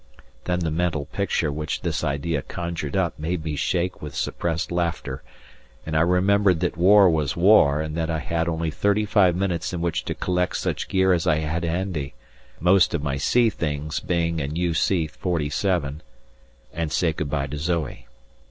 [0.45, 5.21] Then the mental picture which this idea conjured up made me shake with suppressed laughter
[5.85, 9.73] and I remembered that war was war and that I had only thirty five minutes
[9.73, 12.15] in which to collect such gear as I had handy
[12.59, 15.99] most of my sea things being in U.C.47
[16.73, 18.07] and say goodbye to Zoe.